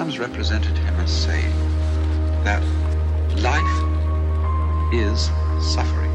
[0.00, 1.52] sometimes represented him as saying
[2.42, 2.62] that
[3.42, 5.28] life is
[5.74, 6.10] suffering.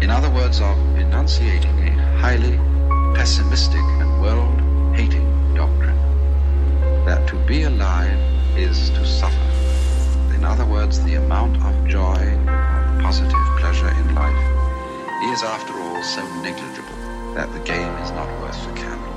[0.00, 2.56] In other words, of enunciating a highly
[3.16, 4.56] pessimistic and world
[4.94, 5.26] hating
[5.56, 5.98] doctrine
[7.06, 8.16] that to be alive
[8.56, 9.50] is to suffer.
[10.36, 14.44] In other words, the amount of joy, of positive pleasure in life
[15.32, 19.07] is, after all, so negligible that the game is not worth the candle.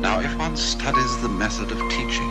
[0.00, 2.30] Now, if one studies the method of teaching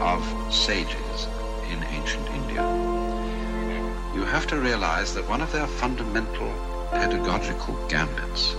[0.00, 1.28] of sages
[1.70, 2.62] in ancient India,
[4.14, 6.50] you have to realize that one of their fundamental
[6.92, 8.56] pedagogical gambits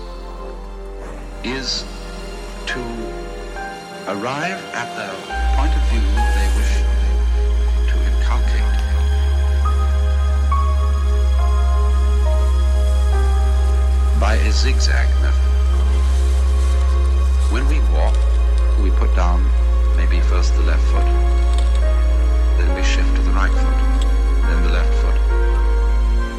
[1.42, 1.84] is
[2.66, 2.78] to
[4.06, 5.10] arrive at the
[5.56, 6.06] point of view
[6.38, 6.74] they wish
[7.90, 8.78] to inculcate.
[14.20, 15.51] By a zigzag method.
[17.52, 18.16] When we walk,
[18.80, 19.44] we put down
[19.94, 21.04] maybe first the left foot,
[22.56, 23.78] then we shift to the right foot,
[24.48, 25.14] then the left foot,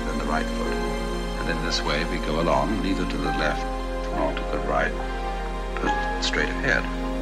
[0.07, 0.73] then the right foot.
[1.39, 3.63] And in this way we go along, neither to the left
[4.15, 4.91] nor to the right,
[5.79, 7.12] but straight ahead.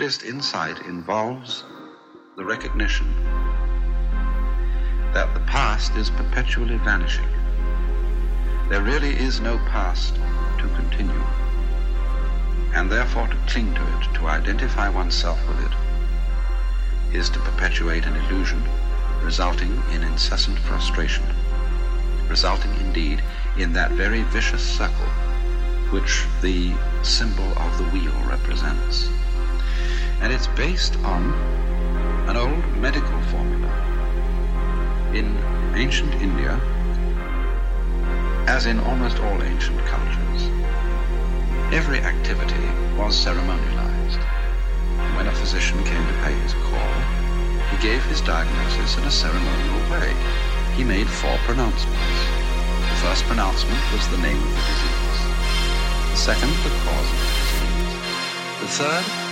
[0.00, 1.62] Buddhist insight involves
[2.34, 3.06] the recognition
[5.12, 7.28] that the past is perpetually vanishing.
[8.70, 11.22] There really is no past to continue.
[12.72, 18.16] And therefore to cling to it, to identify oneself with it, is to perpetuate an
[18.24, 18.66] illusion
[19.22, 21.26] resulting in incessant frustration,
[22.26, 23.22] resulting indeed
[23.58, 25.10] in that very vicious circle
[25.92, 26.72] which the
[27.02, 29.10] symbol of the wheel represents.
[30.20, 31.32] And it's based on
[32.28, 33.72] an old medical formula.
[35.14, 35.36] In
[35.74, 36.60] ancient India,
[38.46, 40.42] as in almost all ancient cultures,
[41.72, 42.66] every activity
[42.98, 44.20] was ceremonialized.
[45.16, 46.92] When a physician came to pay his call,
[47.70, 50.14] he gave his diagnosis in a ceremonial way.
[50.76, 52.20] He made four pronouncements.
[52.90, 55.20] The first pronouncement was the name of the disease.
[56.10, 57.94] The second, the cause of the disease.
[58.60, 59.29] The third,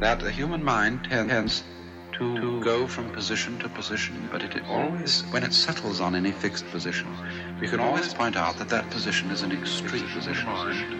[0.00, 1.64] that the human mind tends
[2.12, 6.66] to go from position to position, but it always, when it settles on any fixed
[6.70, 7.06] position,
[7.60, 10.48] we can always point out that that position is an extreme position.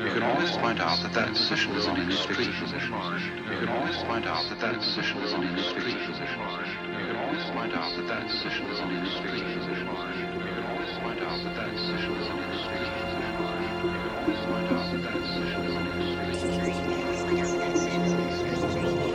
[0.03, 2.93] We can always point out that that position is an extreme position.
[3.49, 6.41] We can always point out that that position is an extreme position.
[6.95, 9.89] We can always point out that that position is an extreme position.
[10.39, 13.39] We can always point out that that position is an extreme position.
[14.49, 15.73] Point out that that position is
[18.43, 19.08] an 声音。